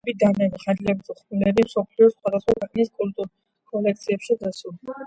[0.07, 2.95] მისი ნამუშევრები, დანები, ხანჯლები თუ ხმლები მსოფლიოს სხვადასხვა ქვეყნის
[3.75, 4.95] კოლექციებშია დაცული.